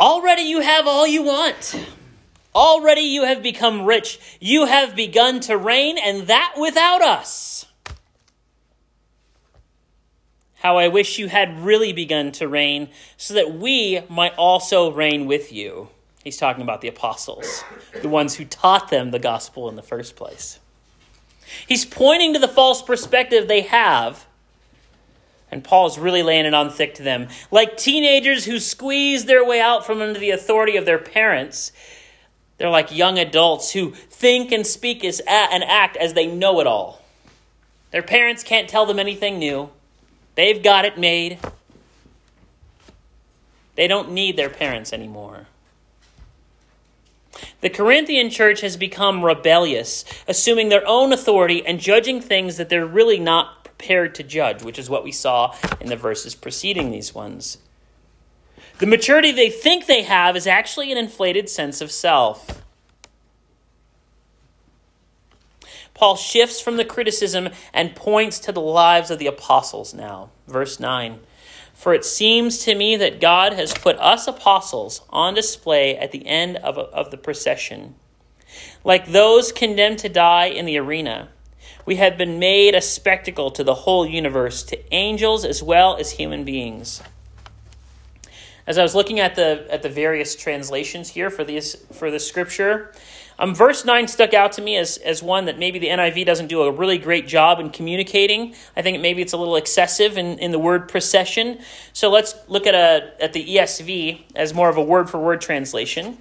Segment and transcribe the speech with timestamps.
[0.00, 1.74] Already you have all you want.
[2.54, 4.18] Already you have become rich.
[4.40, 7.66] You have begun to reign, and that without us.
[10.54, 15.26] How I wish you had really begun to reign so that we might also reign
[15.26, 15.88] with you.
[16.24, 17.64] He's talking about the apostles,
[18.02, 20.58] the ones who taught them the gospel in the first place.
[21.66, 24.26] He's pointing to the false perspective they have
[25.50, 27.28] and Paul's really laying it on thick to them.
[27.50, 31.72] Like teenagers who squeeze their way out from under the authority of their parents,
[32.58, 36.66] they're like young adults who think and speak as, and act as they know it
[36.66, 37.02] all.
[37.90, 39.70] Their parents can't tell them anything new,
[40.34, 41.38] they've got it made.
[43.76, 45.46] They don't need their parents anymore.
[47.60, 52.84] The Corinthian church has become rebellious, assuming their own authority and judging things that they're
[52.84, 57.14] really not prepared to judge, which is what we saw in the verses preceding these
[57.14, 57.58] ones.
[58.80, 62.62] The maturity they think they have is actually an inflated sense of self.
[65.94, 70.30] Paul shifts from the criticism and points to the lives of the apostles now.
[70.46, 71.20] Verse 9
[71.72, 76.26] For it seems to me that God has put us apostles on display at the
[76.26, 77.94] end of, of the procession,
[78.84, 81.28] like those condemned to die in the arena
[81.88, 86.10] we have been made a spectacle to the whole universe, to angels as well as
[86.10, 87.02] human beings.
[88.66, 92.20] As I was looking at the at the various translations here for these for the
[92.20, 92.92] scripture,
[93.38, 96.48] um, verse 9 stuck out to me as, as one that maybe the NIV doesn't
[96.48, 98.54] do a really great job in communicating.
[98.76, 101.58] I think maybe it's a little excessive in, in the word procession.
[101.94, 105.40] So let's look at, a, at the ESV as more of a word for word
[105.40, 106.18] translation.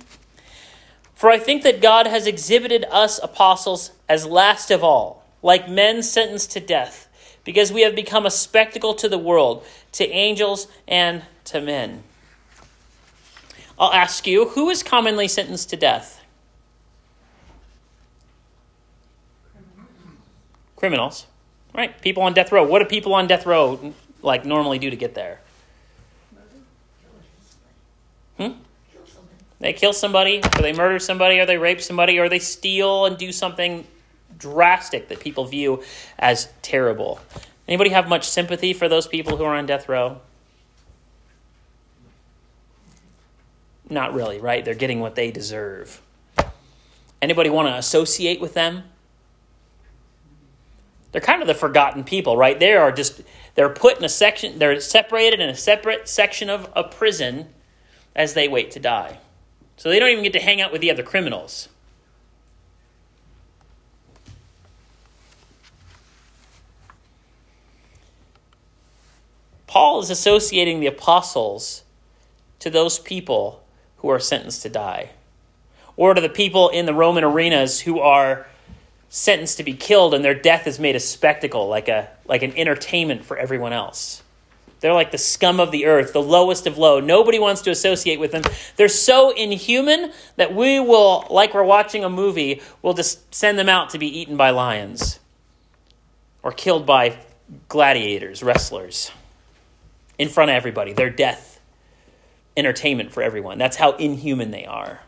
[1.14, 6.04] For I think that God has exhibited us apostles as last of all like men
[6.04, 7.08] sentenced to death,
[7.46, 12.04] because we have become a spectacle to the world, to angels and to men.
[13.80, 16.22] I'll ask you, who is commonly sentenced to death?
[20.76, 21.28] Criminals.
[21.74, 22.68] Right, people on death row.
[22.68, 25.40] What do people on death row like normally do to get there?
[28.38, 28.52] Hmm?
[29.62, 33.18] They kill somebody, or they murder somebody, or they rape somebody, or they steal and
[33.18, 33.88] do something
[34.38, 35.84] drastic that people view
[36.18, 37.20] as terrible.
[37.68, 40.22] Anybody have much sympathy for those people who are on death row?
[43.90, 44.64] Not really, right?
[44.64, 46.02] They're getting what they deserve.
[47.22, 48.84] Anybody want to associate with them?
[51.12, 52.60] They're kind of the forgotten people, right?
[52.60, 53.22] They are just
[53.56, 57.48] they're put in a section, they're separated in a separate section of a prison
[58.16, 59.20] as they wait to die.
[59.78, 61.70] So they don't even get to hang out with the other criminals.
[69.68, 71.84] Paul is associating the apostles
[72.60, 73.64] to those people
[73.98, 75.12] who are sentenced to die,
[75.96, 78.48] or to the people in the Roman arenas who are
[79.10, 82.56] sentenced to be killed and their death is made a spectacle, like, a, like an
[82.58, 84.24] entertainment for everyone else.
[84.80, 87.00] They're like the scum of the earth, the lowest of low.
[87.00, 88.44] Nobody wants to associate with them.
[88.76, 93.70] They're so inhuman that we will, like we're watching a movie, we'll just send them
[93.70, 95.20] out to be eaten by lions
[96.44, 97.18] or killed by
[97.68, 99.12] gladiators, wrestlers
[100.18, 100.94] in front of everybody.
[100.94, 101.60] Their death,
[102.56, 103.58] entertainment for everyone.
[103.58, 105.02] That's how inhuman they are.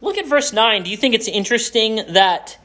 [0.00, 0.82] Look at verse 9.
[0.82, 2.58] Do you think it's interesting that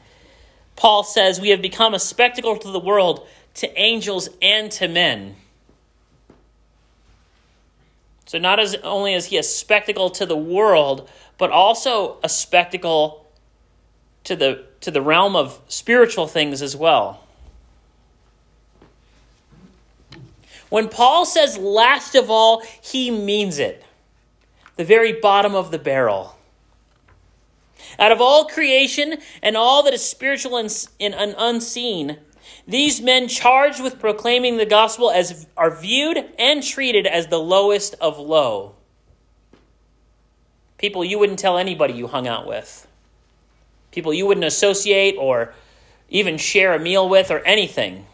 [0.76, 5.36] Paul says, We have become a spectacle to the world, to angels and to men?
[8.26, 13.26] So, not as only is he a spectacle to the world, but also a spectacle
[14.24, 17.24] to the, to the realm of spiritual things as well.
[20.70, 23.84] When Paul says last of all, he means it.
[24.76, 26.36] The very bottom of the barrel.
[27.98, 32.18] Out of all creation and all that is spiritual and, and unseen,
[32.66, 37.96] these men charged with proclaiming the gospel as are viewed and treated as the lowest
[38.00, 38.76] of low.
[40.78, 42.86] People you wouldn't tell anybody you hung out with.
[43.90, 45.52] People you wouldn't associate or
[46.08, 48.06] even share a meal with or anything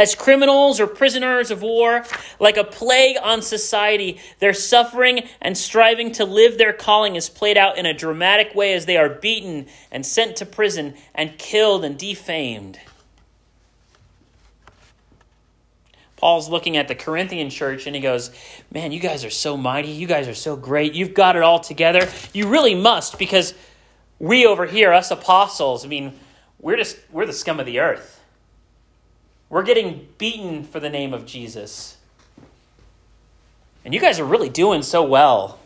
[0.00, 2.02] as criminals or prisoners of war,
[2.38, 4.18] like a plague on society.
[4.38, 8.72] Their suffering and striving to live their calling is played out in a dramatic way
[8.72, 12.80] as they are beaten and sent to prison and killed and defamed.
[16.16, 18.30] Paul's looking at the Corinthian church and he goes,
[18.72, 19.88] Man, you guys are so mighty.
[19.88, 20.94] You guys are so great.
[20.94, 22.08] You've got it all together.
[22.32, 23.52] You really must because
[24.18, 26.18] we over here, us apostles, I mean,
[26.58, 28.19] we're just, we're the scum of the earth.
[29.50, 31.98] We're getting beaten for the name of Jesus.
[33.84, 35.58] And you guys are really doing so well.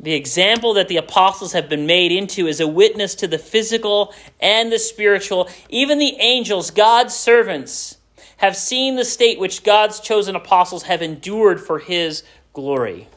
[0.00, 4.12] The example that the apostles have been made into is a witness to the physical
[4.40, 5.48] and the spiritual.
[5.68, 7.98] Even the angels, God's servants,
[8.38, 13.08] have seen the state which God's chosen apostles have endured for his glory.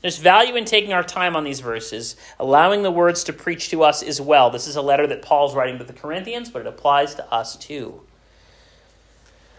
[0.00, 3.82] There's value in taking our time on these verses, allowing the words to preach to
[3.82, 4.48] us as well.
[4.50, 7.56] This is a letter that Paul's writing to the Corinthians, but it applies to us
[7.56, 8.02] too.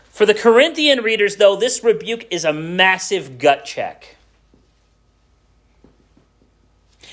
[0.10, 4.16] For the Corinthian readers, though, this rebuke is a massive gut check.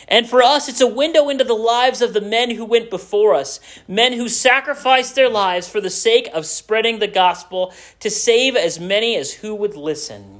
[0.08, 3.34] And for us, it's a window into the lives of the men who went before
[3.34, 3.58] us,
[3.88, 8.78] men who sacrificed their lives for the sake of spreading the gospel to save as
[8.78, 10.35] many as who would listen.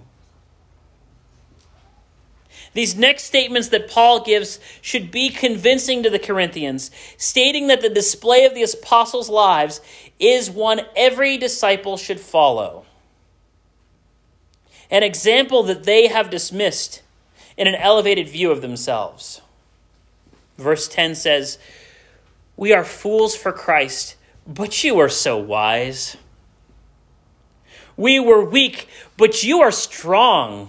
[2.77, 7.89] These next statements that Paul gives should be convincing to the Corinthians, stating that the
[7.89, 9.81] display of the apostles' lives
[10.19, 12.85] is one every disciple should follow.
[14.91, 17.01] An example that they have dismissed
[17.57, 19.41] in an elevated view of themselves.
[20.59, 21.57] Verse 10 says,
[22.59, 26.19] We are fools for Christ, but you are so wise.
[27.97, 28.87] We were weak,
[29.17, 30.69] but you are strong.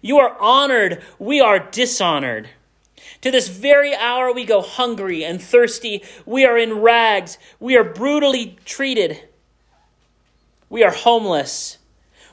[0.00, 2.50] You are honored, we are dishonored.
[3.22, 6.04] To this very hour, we go hungry and thirsty.
[6.24, 7.38] We are in rags.
[7.58, 9.28] We are brutally treated.
[10.70, 11.78] We are homeless.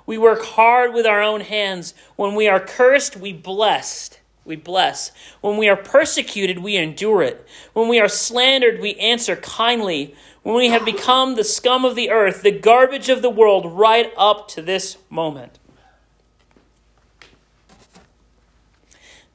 [0.06, 1.96] We work hard with our own hands.
[2.16, 4.20] When we are cursed, we blessed.
[4.44, 5.12] We bless.
[5.42, 7.48] When we are persecuted, we endure it.
[7.74, 10.14] When we are slandered, we answer kindly.
[10.44, 14.14] When we have become the scum of the earth, the garbage of the world, right
[14.16, 15.58] up to this moment.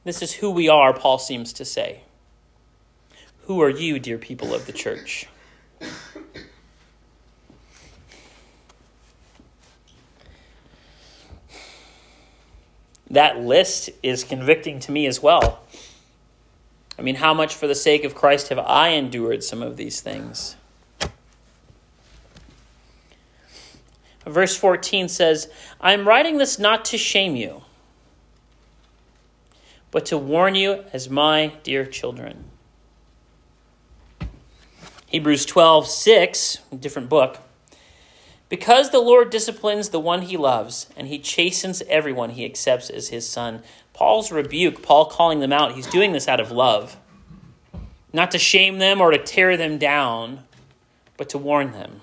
[0.03, 2.01] This is who we are, Paul seems to say.
[3.43, 5.27] Who are you, dear people of the church?
[13.09, 15.59] That list is convicting to me as well.
[16.97, 20.01] I mean, how much for the sake of Christ have I endured some of these
[20.01, 20.55] things?
[24.25, 25.51] Verse 14 says,
[25.81, 27.63] I am writing this not to shame you
[29.91, 32.45] but to warn you as my dear children.
[35.07, 37.39] Hebrews 12, 6, different book.
[38.47, 43.09] Because the Lord disciplines the one he loves, and he chastens everyone he accepts as
[43.09, 43.61] his son.
[43.93, 46.97] Paul's rebuke, Paul calling them out, he's doing this out of love.
[48.13, 50.43] Not to shame them or to tear them down,
[51.17, 52.01] but to warn them.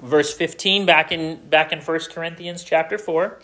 [0.00, 3.40] Verse 15 back in back in 1 Corinthians chapter 4.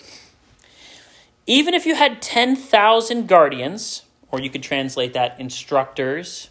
[1.50, 6.48] Even if you had 10,000 guardians, or you could translate that instructors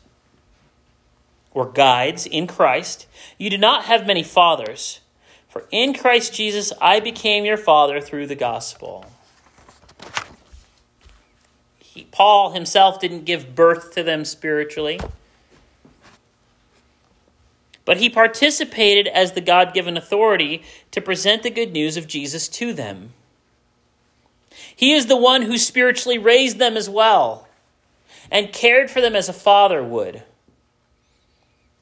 [1.54, 3.08] or guides in Christ,
[3.38, 5.00] you do not have many fathers.
[5.48, 9.06] For in Christ Jesus I became your father through the gospel.
[11.78, 15.00] He, Paul himself didn't give birth to them spiritually,
[17.86, 20.62] but he participated as the God given authority
[20.92, 23.14] to present the good news of Jesus to them.
[24.80, 27.50] He is the one who spiritually raised them as well
[28.32, 30.24] and cared for them as a father would.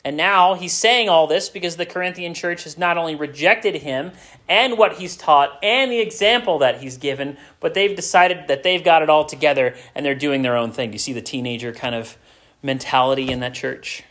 [0.03, 4.13] And now he's saying all this because the Corinthian church has not only rejected him
[4.49, 8.83] and what he's taught and the example that he's given, but they've decided that they've
[8.83, 10.91] got it all together and they're doing their own thing.
[10.91, 12.17] You see the teenager kind of
[12.63, 14.05] mentality in that church?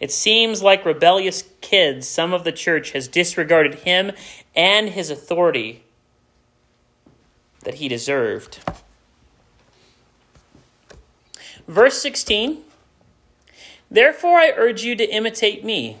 [0.00, 4.12] It seems like rebellious kids, some of the church has disregarded him
[4.56, 5.84] and his authority
[7.64, 8.58] that he deserved.
[11.68, 12.62] Verse 16
[13.90, 15.98] Therefore I urge you to imitate me.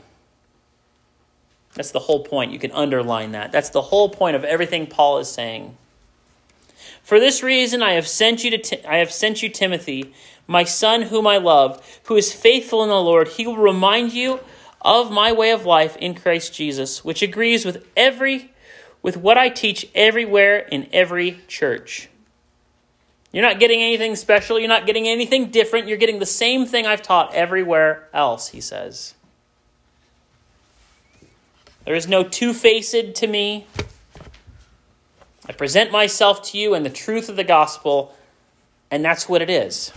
[1.74, 2.52] That's the whole point.
[2.52, 3.52] You can underline that.
[3.52, 5.76] That's the whole point of everything Paul is saying.
[7.02, 10.14] For this reason I have sent you to I have sent you Timothy
[10.50, 14.40] my son whom I love, who is faithful in the Lord, he will remind you
[14.80, 18.50] of my way of life in Christ Jesus, which agrees with every
[19.00, 22.08] with what I teach everywhere in every church.
[23.30, 26.84] You're not getting anything special, you're not getting anything different, you're getting the same thing
[26.84, 29.14] I've taught everywhere else, he says.
[31.84, 33.68] There is no two-faced to me.
[35.48, 38.16] I present myself to you in the truth of the gospel,
[38.90, 39.92] and that's what it is.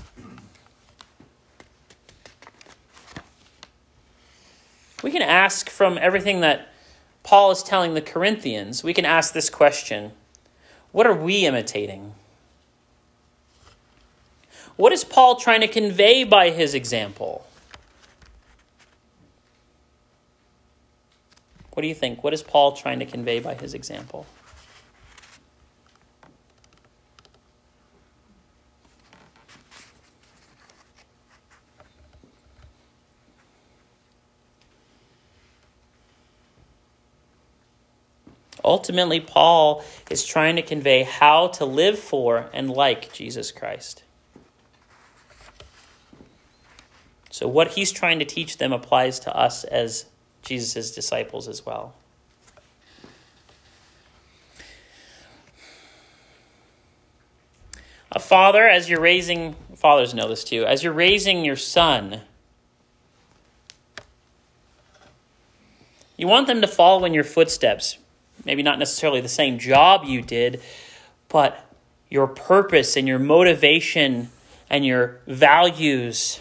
[5.04, 6.70] We can ask from everything that
[7.24, 10.14] Paul is telling the Corinthians, we can ask this question
[10.92, 12.16] What are we imitating?
[14.76, 17.46] What is Paul trying to convey by his example?
[21.74, 22.24] What do you think?
[22.24, 24.26] What is Paul trying to convey by his example?
[38.64, 44.04] Ultimately, Paul is trying to convey how to live for and like Jesus Christ.
[47.30, 50.06] So, what he's trying to teach them applies to us as
[50.44, 51.96] Jesus' disciples as well.
[58.12, 62.22] A father, as you're raising, fathers know this too, as you're raising your son,
[66.16, 67.98] you want them to follow in your footsteps.
[68.46, 70.62] Maybe not necessarily the same job you did,
[71.30, 71.66] but
[72.10, 74.30] your purpose and your motivation
[74.70, 76.40] and your values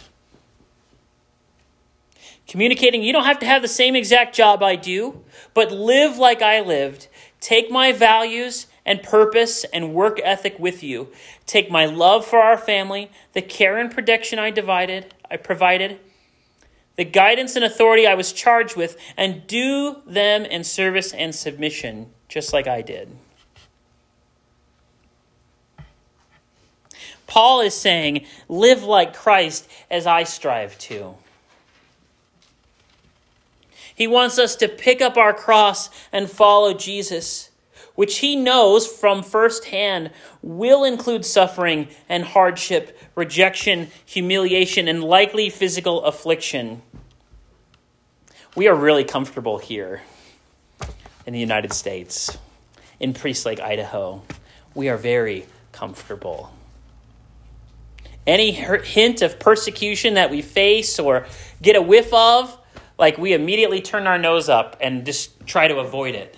[2.53, 6.43] Communicating, you don't have to have the same exact job I do, but live like
[6.43, 7.09] I lived.
[7.41, 11.09] Take my values and purpose and work ethic with you.
[11.47, 15.99] Take my love for our family, the care and protection I divided, I provided,
[16.97, 22.11] the guidance and authority I was charged with, and do them in service and submission,
[22.29, 23.17] just like I did.
[27.27, 31.15] Paul is saying, live like Christ as I strive to.
[33.95, 37.51] He wants us to pick up our cross and follow Jesus,
[37.95, 46.03] which he knows from firsthand will include suffering and hardship, rejection, humiliation, and likely physical
[46.05, 46.83] affliction.
[48.57, 50.03] We are really comfortable here
[51.27, 52.37] in the United States,
[53.01, 54.23] in Priest Lake, Idaho.
[54.75, 56.53] We are very comfortable.
[58.27, 61.27] Any hint of persecution that we face or
[61.61, 62.57] get a whiff of,
[62.99, 66.37] like we immediately turn our nose up and just try to avoid it.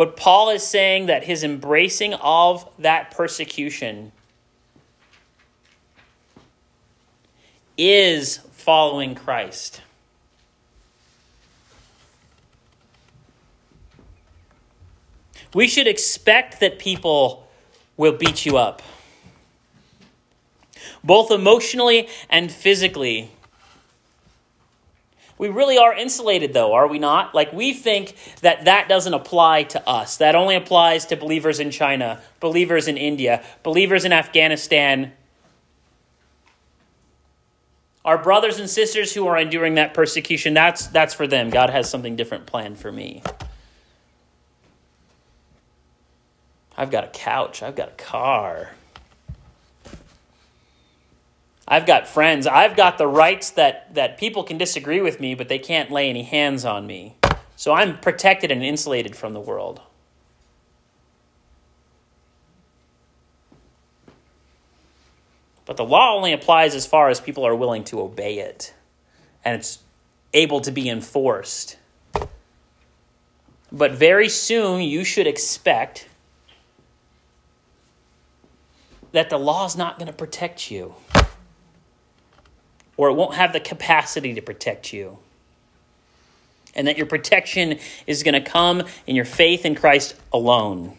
[0.00, 4.12] But Paul is saying that his embracing of that persecution
[7.76, 9.82] is following Christ.
[15.52, 17.46] We should expect that people
[17.98, 18.80] will beat you up
[21.04, 23.32] both emotionally and physically.
[25.40, 27.34] We really are insulated, though, are we not?
[27.34, 30.18] Like, we think that that doesn't apply to us.
[30.18, 35.12] That only applies to believers in China, believers in India, believers in Afghanistan.
[38.04, 41.48] Our brothers and sisters who are enduring that persecution, that's, that's for them.
[41.48, 43.22] God has something different planned for me.
[46.76, 48.72] I've got a couch, I've got a car.
[51.72, 52.48] I've got friends.
[52.48, 56.10] I've got the rights that, that people can disagree with me, but they can't lay
[56.10, 57.14] any hands on me.
[57.54, 59.80] So I'm protected and insulated from the world.
[65.64, 68.74] But the law only applies as far as people are willing to obey it
[69.44, 69.78] and it's
[70.34, 71.78] able to be enforced.
[73.70, 76.08] But very soon you should expect
[79.12, 80.96] that the law is not going to protect you
[83.00, 85.16] or it won't have the capacity to protect you.
[86.74, 90.98] And that your protection is going to come in your faith in Christ alone.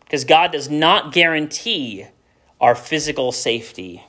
[0.00, 2.08] Because God does not guarantee
[2.60, 4.04] our physical safety,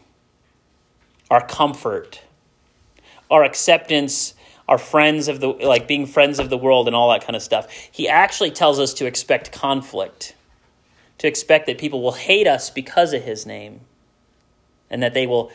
[1.32, 2.22] our comfort,
[3.32, 4.34] our acceptance,
[4.68, 7.42] our friends of the like being friends of the world and all that kind of
[7.42, 7.72] stuff.
[7.72, 10.36] He actually tells us to expect conflict,
[11.20, 13.80] to expect that people will hate us because of his name,
[14.90, 15.50] and that they will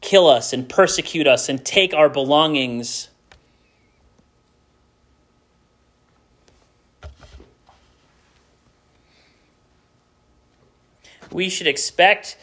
[0.00, 3.08] kill us and persecute us and take our belongings.
[11.32, 12.36] We should expect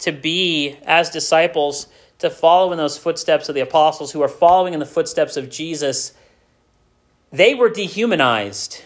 [0.00, 1.88] to be, as disciples,
[2.18, 5.50] to follow in those footsteps of the apostles who are following in the footsteps of
[5.50, 6.12] Jesus.
[7.32, 8.82] They were dehumanized.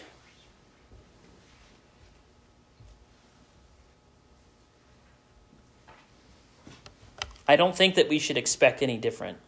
[7.49, 9.39] I don't think that we should expect any different.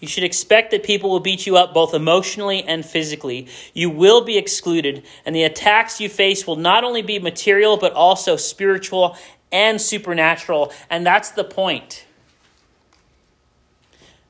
[0.00, 3.48] You should expect that people will beat you up both emotionally and physically.
[3.74, 7.92] You will be excluded, and the attacks you face will not only be material, but
[7.92, 9.18] also spiritual
[9.52, 10.72] and supernatural.
[10.88, 12.06] And that's the point.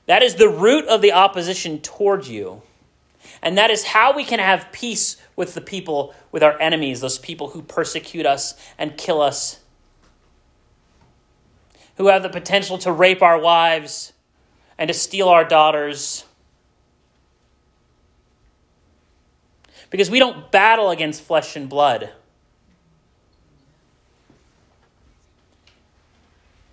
[0.06, 2.62] That is the root of the opposition toward you.
[3.40, 7.18] And that is how we can have peace with the people, with our enemies, those
[7.18, 9.60] people who persecute us and kill us,
[11.96, 14.12] who have the potential to rape our wives
[14.78, 16.24] and to steal our daughters.
[19.90, 22.10] Because we don't battle against flesh and blood.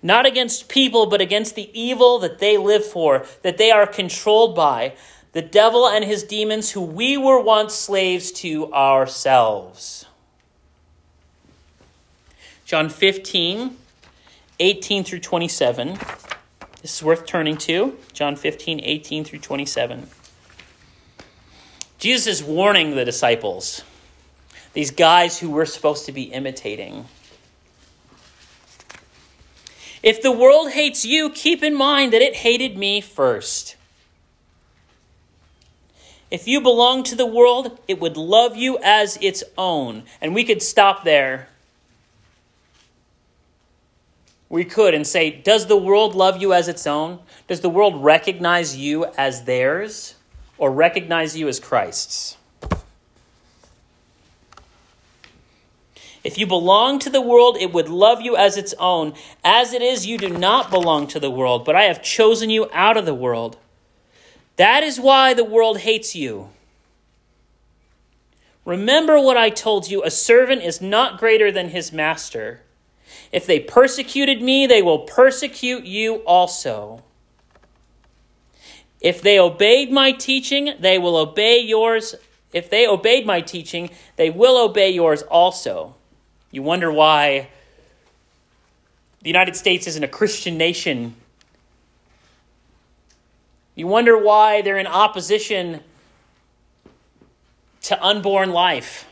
[0.02, 4.56] Not against people, but against the evil that they live for, that they are controlled
[4.56, 4.94] by,
[5.32, 10.06] the devil and his demons, who we were once slaves to ourselves.
[12.64, 13.76] John 15,
[14.58, 15.98] 18 through 27.
[16.82, 17.96] This is worth turning to.
[18.12, 20.08] John 15, 18 through 27.
[21.98, 23.82] Jesus is warning the disciples,
[24.72, 27.04] these guys who we're supposed to be imitating.
[30.02, 33.76] If the world hates you, keep in mind that it hated me first.
[36.30, 40.04] If you belong to the world, it would love you as its own.
[40.20, 41.48] And we could stop there.
[44.48, 47.20] We could and say, Does the world love you as its own?
[47.48, 50.14] Does the world recognize you as theirs
[50.56, 52.36] or recognize you as Christ's?
[56.22, 59.14] If you belong to the world, it would love you as its own.
[59.42, 62.68] As it is, you do not belong to the world, but I have chosen you
[62.72, 63.56] out of the world.
[64.60, 66.50] That is why the world hates you.
[68.66, 72.60] Remember what I told you a servant is not greater than his master.
[73.32, 77.02] If they persecuted me, they will persecute you also.
[79.00, 82.14] If they obeyed my teaching, they will obey yours.
[82.52, 85.94] If they obeyed my teaching, they will obey yours also.
[86.50, 87.48] You wonder why
[89.22, 91.14] the United States isn't a Christian nation
[93.74, 95.82] you wonder why they're in opposition
[97.82, 99.06] to unborn life.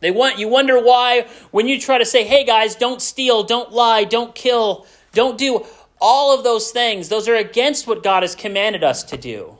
[0.00, 3.72] They want you wonder why when you try to say, "Hey guys, don't steal, don't
[3.72, 5.66] lie, don't kill, don't do
[6.00, 9.56] all of those things, those are against what God has commanded us to do."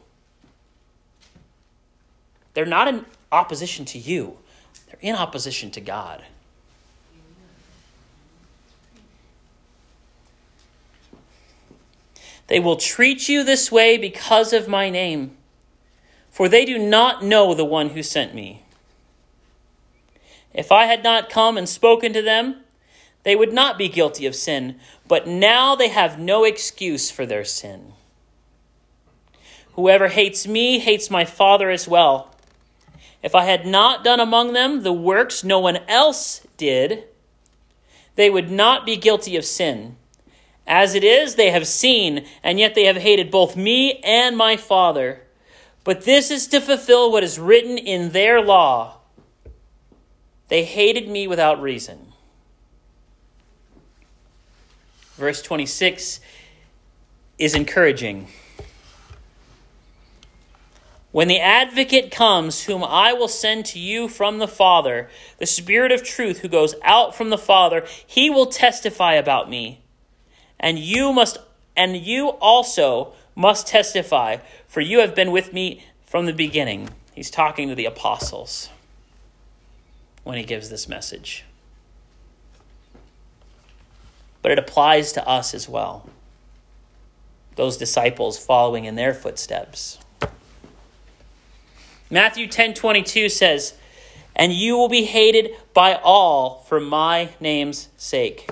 [2.53, 4.39] They're not in opposition to you.
[4.87, 6.25] They're in opposition to God.
[12.49, 15.37] They will treat you this way because of my name,
[16.31, 18.63] for they do not know the one who sent me.
[20.55, 22.63] If I had not come and spoken to them,
[23.25, 24.79] they would not be guilty of sin,
[25.09, 27.93] but now they have no excuse for their sin.
[29.73, 32.35] Whoever hates me hates my Father as well.
[33.23, 37.05] If I had not done among them the works no one else did,
[38.15, 39.97] they would not be guilty of sin.
[40.67, 44.57] As it is, they have seen, and yet they have hated both me and my
[44.57, 45.23] Father.
[45.85, 48.99] But this is to fulfill what is written in their law.
[50.49, 52.13] They hated me without reason.
[55.15, 56.21] Verse 26
[57.39, 58.27] is encouraging.
[61.13, 65.93] When the advocate comes, whom I will send to you from the Father, the Spirit
[65.93, 69.86] of truth who goes out from the Father, he will testify about me
[70.59, 71.39] and you must
[71.77, 76.89] and you also must testify for you have been with me from the beginning.
[77.15, 78.71] He's talking to the apostles
[80.25, 81.45] when he gives this message.
[84.43, 86.09] But it applies to us as well.
[87.57, 89.99] Those disciples following in their footsteps.
[92.11, 93.75] Matthew 10 22 says
[94.37, 98.49] and you will be hated by all for my name's sake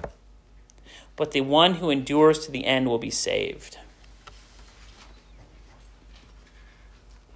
[1.16, 3.78] but the one who endures to the end will be saved.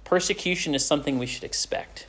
[0.03, 2.07] Persecution is something we should expect.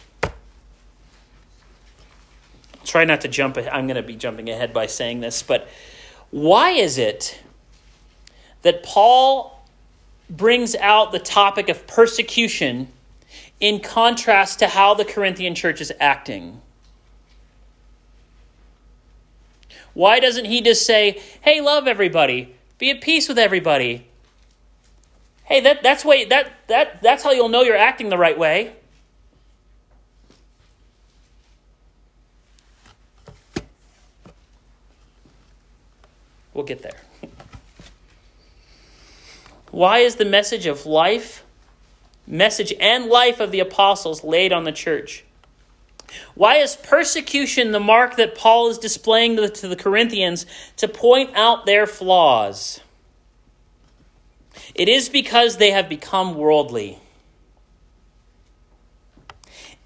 [2.84, 3.58] Try not to jump.
[3.58, 5.68] I'm going to be jumping ahead by saying this, but
[6.30, 7.40] why is it
[8.62, 9.64] that Paul
[10.28, 12.88] brings out the topic of persecution
[13.60, 16.62] in contrast to how the Corinthian church is acting?
[19.94, 24.06] Why doesn't he just say, hey, love everybody, be at peace with everybody?
[25.44, 28.72] Hey, that, that's, way, that, that, that's how you'll know you're acting the right way.
[36.54, 37.00] We'll get there.
[39.70, 41.44] Why is the message of life,
[42.26, 45.24] message and life of the apostles laid on the church?
[46.34, 50.46] Why is persecution the mark that Paul is displaying to the, to the Corinthians
[50.76, 52.80] to point out their flaws?
[54.74, 56.98] It is because they have become worldly.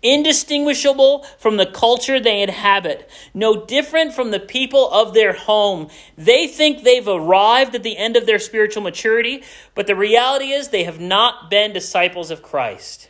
[0.02, 5.88] Indistinguishable from the culture they inhabit, no different from the people of their home.
[6.18, 9.42] They think they've arrived at the end of their spiritual maturity,
[9.74, 13.08] but the reality is they have not been disciples of Christ.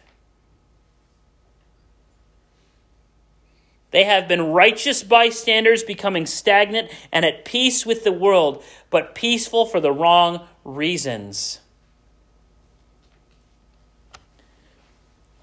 [3.95, 9.67] They have been righteous bystanders, becoming stagnant and at peace with the world, but peaceful
[9.67, 11.61] for the wrong reasons.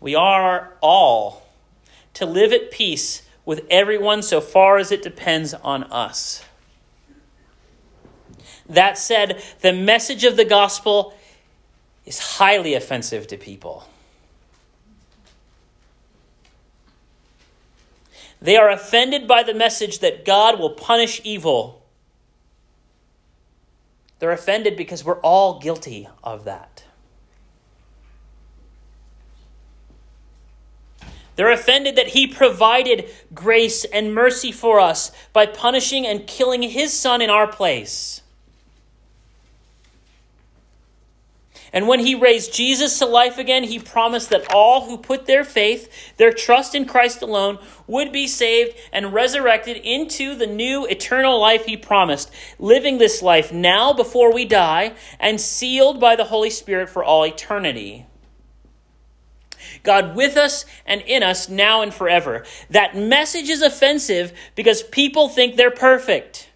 [0.02, 1.48] We are all
[2.16, 6.44] to live at peace with everyone so far as it depends on us.
[8.68, 11.14] That said, the message of the gospel
[12.06, 13.88] is highly offensive to people.
[18.42, 21.86] They are offended by the message that God will punish evil.
[24.20, 26.84] They're offended because we're all guilty of that.
[31.36, 36.94] They're offended that he provided grace and mercy for us by punishing and killing his
[36.94, 38.21] son in our place.
[41.74, 45.46] And when he raised Jesus to life again, he promised that all who put their
[45.46, 51.40] faith, their trust in Christ alone, would be saved and resurrected into the new eternal
[51.40, 52.30] life he promised,
[52.60, 57.26] living this life now before we die and sealed by the Holy Spirit for all
[57.26, 58.06] eternity.
[59.84, 62.44] God with us and in us now and forever.
[62.70, 66.50] That message is offensive because people think they're perfect.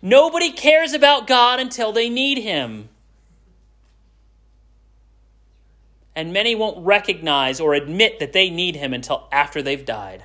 [0.00, 2.88] Nobody cares about God until they need Him.
[6.16, 10.24] And many won't recognize or admit that they need Him until after they've died.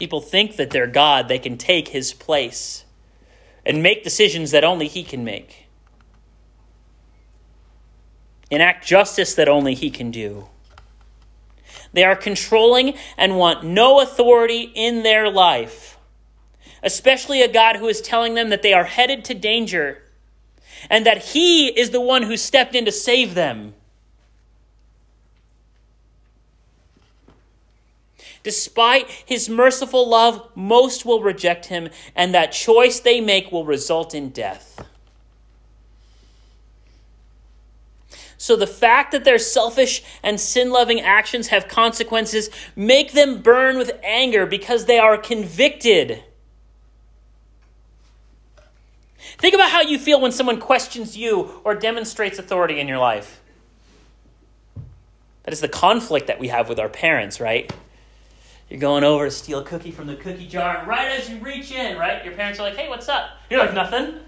[0.00, 2.86] People think that they're God, they can take his place
[3.66, 5.68] and make decisions that only he can make,
[8.50, 10.48] enact justice that only he can do.
[11.92, 15.98] They are controlling and want no authority in their life,
[16.82, 20.02] especially a God who is telling them that they are headed to danger
[20.88, 23.74] and that he is the one who stepped in to save them.
[28.42, 34.14] Despite his merciful love, most will reject him, and that choice they make will result
[34.14, 34.86] in death.
[38.38, 43.76] So the fact that their selfish and sin loving actions have consequences make them burn
[43.76, 46.24] with anger because they are convicted.
[49.40, 53.40] Think about how you feel when someone questions you or demonstrates authority in your life.
[55.44, 57.72] That is the conflict that we have with our parents, right?
[58.68, 61.38] You're going over to steal a cookie from the cookie jar, and right as you
[61.38, 63.30] reach in, right, your parents are like, hey, what's up?
[63.48, 64.20] You're like, nothing.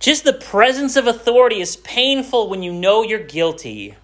[0.00, 3.94] Just the presence of authority is painful when you know you're guilty.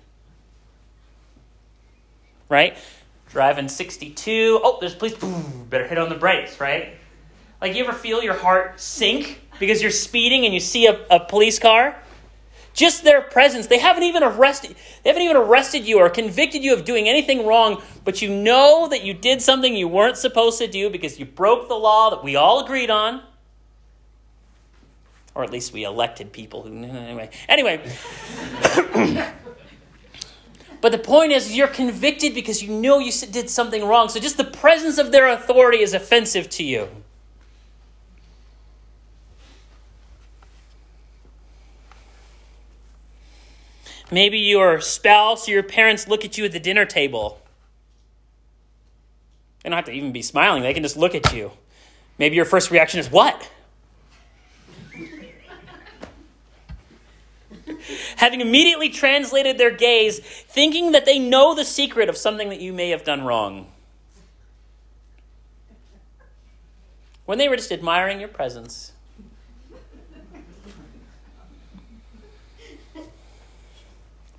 [2.55, 2.79] Right?
[3.31, 4.61] Driving 62.
[4.63, 5.15] Oh, there's police.
[5.15, 6.95] Boom, better hit on the brakes, right?
[7.61, 11.19] Like, you ever feel your heart sink because you're speeding and you see a, a
[11.19, 11.97] police car?
[12.73, 13.67] Just their presence.
[13.67, 17.45] They haven't even arrested they haven't even arrested you or convicted you of doing anything
[17.45, 21.25] wrong, but you know that you did something you weren't supposed to do because you
[21.25, 23.21] broke the law that we all agreed on.
[25.35, 27.31] Or at least we elected people who anyway.
[27.49, 27.81] Anyway.
[30.85, 34.11] But the point is, you're convicted because you know you did something wrong.
[34.11, 36.91] So just the presence of their authority is offensive to you.
[44.11, 47.41] Maybe your spouse or your parents look at you at the dinner table.
[49.63, 51.53] They don't have to even be smiling, they can just look at you.
[52.19, 53.51] Maybe your first reaction is, What?
[58.17, 62.73] Having immediately translated their gaze, thinking that they know the secret of something that you
[62.73, 63.67] may have done wrong.
[67.25, 68.93] When they were just admiring your presence.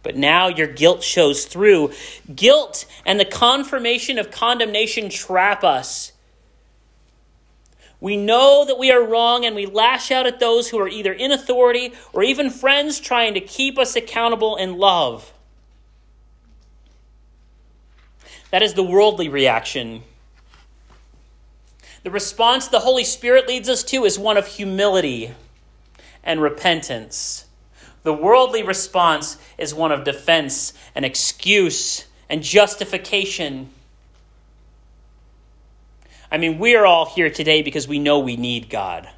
[0.03, 1.91] But now your guilt shows through.
[2.35, 6.11] Guilt and the confirmation of condemnation trap us.
[8.05, 11.11] We know that we are wrong and we lash out at those who are either
[11.11, 15.33] in authority or even friends trying to keep us accountable in love.
[18.51, 20.03] That is the worldly reaction.
[22.03, 25.33] The response the Holy Spirit leads us to is one of humility
[26.23, 27.45] and repentance.
[28.03, 33.71] The worldly response is one of defense and excuse and justification.
[36.35, 39.09] I mean, we are all here today because we know we need God.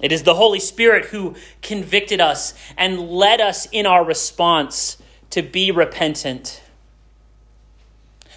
[0.00, 4.96] It is the Holy Spirit who convicted us and led us in our response
[5.28, 6.62] to be repentant,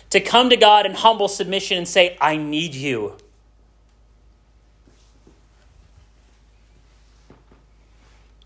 [0.09, 3.15] to come to God in humble submission and say, I need you.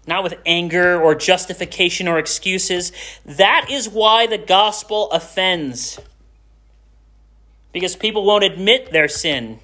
[0.08, 2.92] not with anger or justification or excuses.
[3.24, 6.00] That is why the gospel offends.
[7.72, 9.60] Because people won't admit their sin,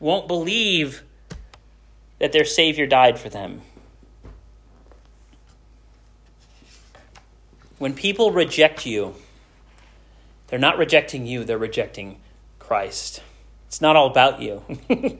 [0.00, 1.02] won't believe
[2.18, 3.62] that their Savior died for them.
[7.78, 9.14] When people reject you,
[10.46, 12.18] they're not rejecting you, they're rejecting
[12.58, 13.22] Christ.
[13.66, 14.62] It's not all about you.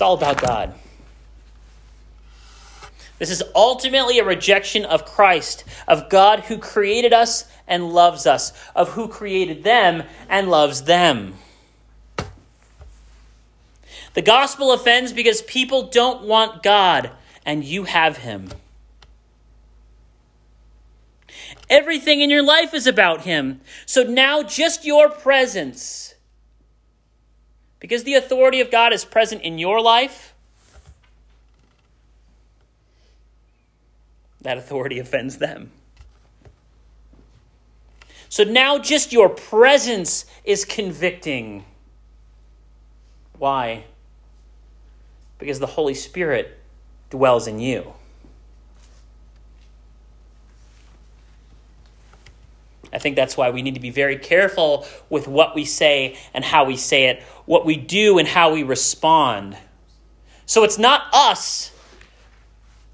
[0.00, 0.74] all about God.
[3.20, 8.52] This is ultimately a rejection of Christ, of God who created us and loves us,
[8.74, 11.34] of who created them and loves them.
[14.14, 17.10] The gospel offends because people don't want God,
[17.44, 18.48] and you have Him.
[21.68, 23.60] Everything in your life is about Him.
[23.84, 26.14] So now just your presence
[27.80, 30.29] because the authority of God is present in your life,
[34.40, 35.70] that authority offends them.
[38.28, 41.64] So now just your presence is convicting.
[43.38, 43.84] Why?
[45.38, 46.58] Because the Holy Spirit
[47.10, 47.92] dwells in you.
[52.92, 56.44] I think that's why we need to be very careful with what we say and
[56.44, 59.56] how we say it, what we do and how we respond.
[60.46, 61.72] So it's not us,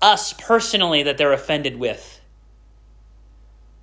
[0.00, 2.20] us personally, that they're offended with,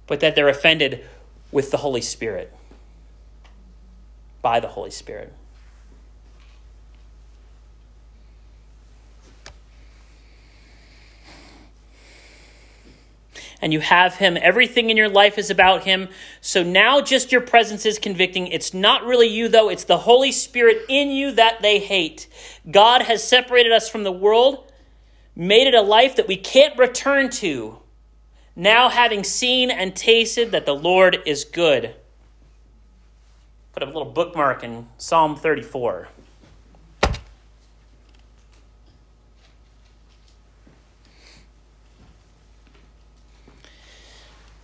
[0.07, 1.05] but that they're offended
[1.51, 2.53] with the Holy Spirit,
[4.41, 5.33] by the Holy Spirit.
[13.63, 14.37] and you have Him.
[14.41, 16.09] Everything in your life is about Him.
[16.41, 18.47] So now just your presence is convicting.
[18.47, 22.27] It's not really you, though, it's the Holy Spirit in you that they hate.
[22.69, 24.69] God has separated us from the world,
[25.35, 27.79] made it a life that we can't return to.
[28.55, 31.95] Now, having seen and tasted that the Lord is good.
[33.71, 36.09] Put a little bookmark in Psalm 34.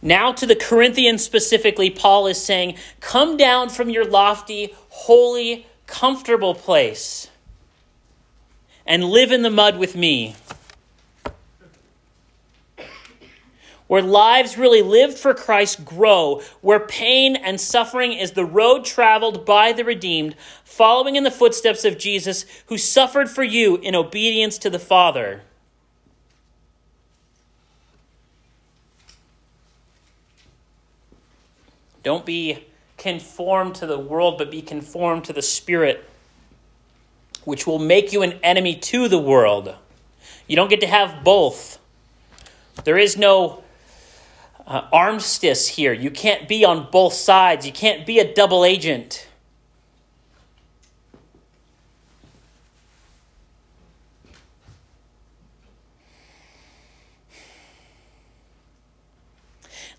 [0.02, 6.54] Now, to the Corinthians specifically, Paul is saying, Come down from your lofty, holy, comfortable
[6.54, 7.30] place
[8.86, 10.36] and live in the mud with me.
[13.90, 19.48] Where lives really lived for Christ grow, where pain and suffering is the road traveled
[19.48, 24.60] by the redeemed, following in the footsteps of Jesus, who suffered for you in obedience
[24.60, 25.42] to the Father.
[32.04, 32.68] Don't be
[33.00, 36.08] conformed to the world, but be conformed to the Spirit,
[37.44, 39.74] which will make you an enemy to the world.
[40.46, 41.80] You don't get to have both.
[42.84, 43.64] There is no
[44.70, 45.92] uh, armistice here.
[45.92, 47.66] You can't be on both sides.
[47.66, 49.26] You can't be a double agent.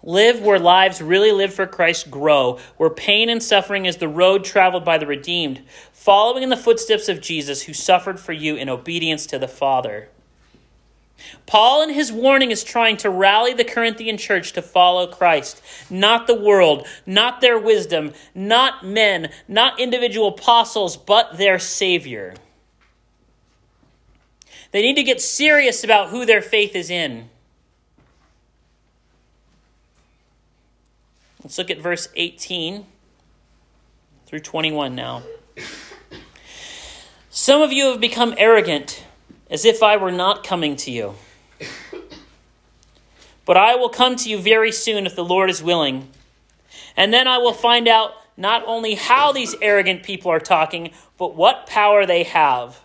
[0.03, 4.45] Live where lives really live for Christ grow, where pain and suffering is the road
[4.45, 8.71] traveled by the redeemed, following in the footsteps of Jesus who suffered for you in
[8.71, 10.09] obedience to the Father.
[11.47, 16.27] Paul, in his warning, is trying to rally the Corinthian church to follow Christ, not
[16.27, 22.35] the world, not their wisdom, not men, not individual apostles, but their Savior.
[24.73, 27.29] They need to get serious about who their faith is in.
[31.43, 32.87] Let's look at verse 18
[34.27, 35.23] through 21 now.
[37.31, 39.05] Some of you have become arrogant,
[39.51, 41.15] as if I were not coming to you.
[43.45, 46.09] But I will come to you very soon if the Lord is willing.
[46.97, 51.35] And then I will find out not only how these arrogant people are talking, but
[51.35, 52.81] what power they have.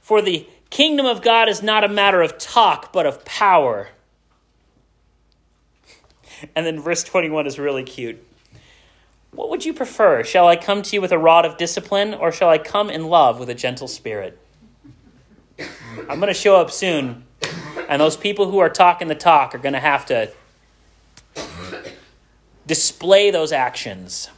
[0.00, 3.88] For the kingdom of God is not a matter of talk, but of power.
[6.54, 8.24] And then verse 21 is really cute.
[9.32, 10.22] What would you prefer?
[10.22, 13.08] Shall I come to you with a rod of discipline, or shall I come in
[13.08, 14.38] love with a gentle spirit?
[16.08, 17.24] I'm going to show up soon,
[17.88, 20.30] and those people who are talking the talk are going to have to
[22.66, 24.28] display those actions.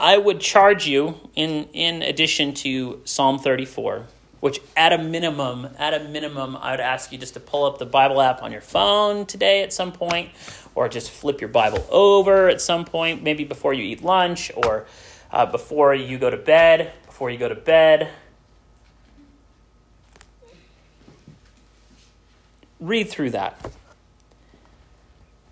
[0.00, 4.06] I would charge you in in addition to Psalm 34,
[4.40, 7.78] which at a minimum, at a minimum, I would ask you just to pull up
[7.78, 10.30] the Bible app on your phone today at some point,
[10.80, 14.86] or just flip your Bible over at some point, maybe before you eat lunch or
[15.30, 16.90] uh, before you go to bed.
[17.04, 18.08] Before you go to bed,
[22.80, 23.60] read through that.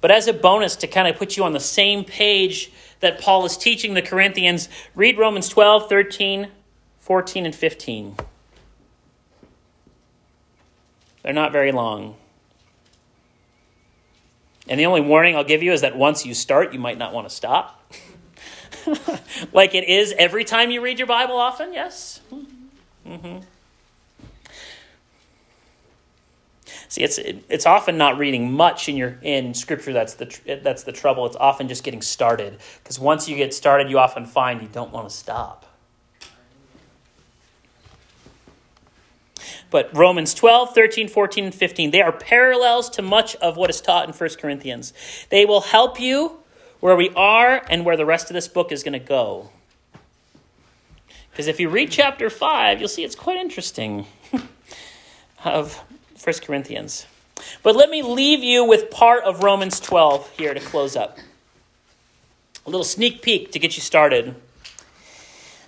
[0.00, 3.44] But as a bonus to kind of put you on the same page that Paul
[3.44, 6.48] is teaching the Corinthians, read Romans 12, 13,
[7.00, 8.16] 14, and 15.
[11.22, 12.16] They're not very long.
[14.68, 17.12] And the only warning I'll give you is that once you start, you might not
[17.12, 17.82] want to stop.
[19.52, 22.20] like it is every time you read your Bible often, yes?
[23.06, 23.38] Mm-hmm.
[26.88, 30.92] See, it's it's often not reading much in your in scripture that's the that's the
[30.92, 31.26] trouble.
[31.26, 34.90] It's often just getting started because once you get started, you often find you don't
[34.90, 35.67] want to stop.
[39.70, 43.80] But Romans 12, 13, 14, and 15, they are parallels to much of what is
[43.80, 44.92] taught in 1 Corinthians.
[45.28, 46.38] They will help you
[46.80, 49.50] where we are and where the rest of this book is going to go.
[51.30, 54.06] Because if you read chapter 5, you'll see it's quite interesting
[55.44, 55.84] of
[56.22, 57.06] 1 Corinthians.
[57.62, 61.18] But let me leave you with part of Romans 12 here to close up.
[62.66, 64.34] A little sneak peek to get you started.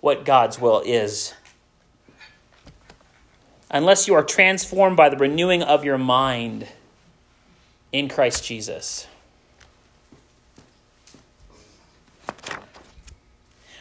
[0.00, 1.34] what God's will is
[3.70, 6.66] unless you are transformed by the renewing of your mind
[7.92, 9.06] in Christ Jesus.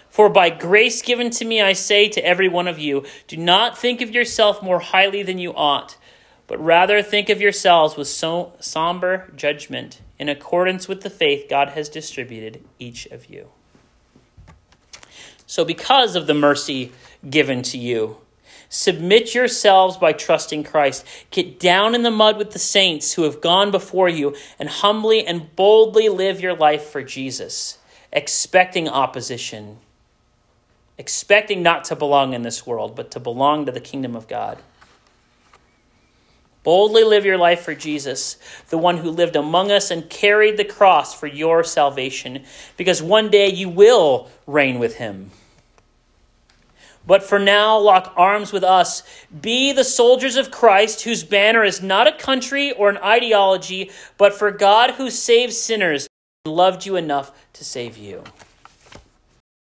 [0.09, 3.77] For by grace given to me, I say to every one of you, do not
[3.77, 5.97] think of yourself more highly than you ought,
[6.45, 11.69] but rather think of yourselves with so somber judgment in accordance with the faith God
[11.69, 13.49] has distributed each of you.
[15.49, 16.91] So, because of the mercy
[17.27, 18.17] given to you,
[18.69, 21.03] submit yourselves by trusting Christ.
[21.31, 25.25] Get down in the mud with the saints who have gone before you, and humbly
[25.25, 27.79] and boldly live your life for Jesus,
[28.13, 29.79] expecting opposition
[30.99, 34.59] expecting not to belong in this world, but to belong to the kingdom of God.
[36.63, 38.37] Boldly live your life for Jesus,
[38.69, 42.43] the one who lived among us and carried the cross for your salvation,
[42.75, 45.31] because one day you will reign with him.
[47.07, 49.03] But for now, lock arms with us.
[49.41, 54.33] Be the soldiers of Christ, whose banner is not a country or an ideology, but
[54.33, 56.07] for God who saves sinners
[56.45, 58.23] and loved you enough to save you.